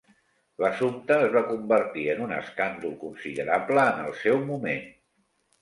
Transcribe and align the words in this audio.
L'assumpte 0.63 1.17
es 1.25 1.35
va 1.35 1.43
convertir 1.49 2.07
en 2.15 2.23
un 2.29 2.33
escàndol 2.37 2.97
considerable 3.05 3.87
en 3.93 4.03
el 4.07 4.19
seu 4.23 4.43
moment. 4.53 4.85